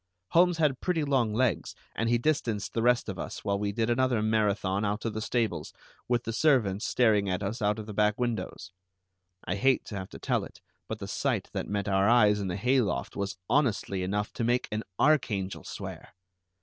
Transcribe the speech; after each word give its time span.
Holmes 0.29 0.57
had 0.57 0.81
pretty 0.81 1.03
long 1.03 1.31
legs, 1.31 1.75
and 1.95 2.09
he 2.09 2.17
distanced 2.17 2.73
the 2.73 2.81
rest 2.81 3.07
of 3.07 3.19
us 3.19 3.45
while 3.45 3.59
we 3.59 3.71
did 3.71 3.87
another 3.87 4.23
Marathon 4.23 4.83
out 4.83 4.99
to 5.01 5.11
the 5.11 5.21
stables, 5.21 5.73
with 6.07 6.23
the 6.23 6.33
servants 6.33 6.87
staring 6.87 7.29
at 7.29 7.43
us 7.43 7.61
out 7.61 7.77
of 7.77 7.85
the 7.85 7.93
back 7.93 8.19
windows. 8.19 8.71
I 9.45 9.53
hate 9.53 9.85
to 9.85 9.95
have 9.95 10.09
to 10.09 10.17
tell 10.17 10.43
it, 10.43 10.59
but 10.87 10.97
the 10.97 11.07
sight 11.07 11.49
that 11.53 11.67
met 11.69 11.87
our 11.87 12.09
eyes 12.09 12.39
in 12.39 12.47
the 12.47 12.55
hay 12.57 12.81
loft 12.81 13.15
was 13.15 13.37
honestly 13.47 14.01
enough 14.01 14.33
to 14.33 14.43
make 14.43 14.67
an 14.71 14.81
archangel 14.97 15.63
swear! 15.63 16.15